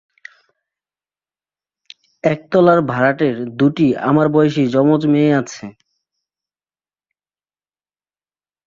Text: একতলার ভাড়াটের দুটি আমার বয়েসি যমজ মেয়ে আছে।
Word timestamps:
একতলার 2.23 2.79
ভাড়াটের 2.91 3.35
দুটি 3.59 3.87
আমার 4.09 4.27
বয়েসি 4.33 4.63
যমজ 4.73 5.01
মেয়ে 5.13 5.31
আছে। 5.41 5.65